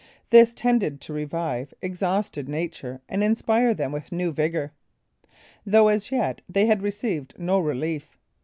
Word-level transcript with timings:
This 0.31 0.55
tended 0.55 0.99
to 1.01 1.13
revive 1.13 1.75
exhausted 1.79 2.49
nature 2.49 3.01
and 3.07 3.23
inspire 3.23 3.75
them 3.75 3.91
with 3.91 4.11
new 4.11 4.31
vigour, 4.31 4.73
though 5.63 5.89
as 5.89 6.11
yet 6.11 6.41
they 6.49 6.65
had 6.65 6.81
received 6.81 7.37
no 7.37 7.59
relief. 7.59 8.17